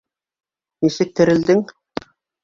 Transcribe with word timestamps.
Нисек 0.85 1.11
терелдең? 1.21 1.61